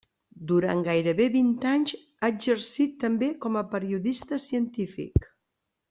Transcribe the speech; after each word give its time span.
Durant 0.51 0.79
gairebé 0.87 1.27
vint 1.35 1.51
anys 1.73 1.93
ha 2.21 2.31
exercit 2.37 2.97
també 3.07 3.31
com 3.45 3.61
a 3.61 3.67
periodista 3.77 4.45
científic. 4.49 5.31